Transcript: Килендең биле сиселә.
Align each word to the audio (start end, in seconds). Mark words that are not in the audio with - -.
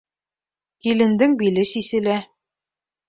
Килендең 0.87 1.37
биле 1.43 1.67
сиселә. 1.73 2.17